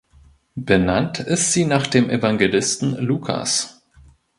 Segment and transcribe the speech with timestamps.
[0.55, 3.83] Benannt ist sie nach dem Evangelisten Lukas.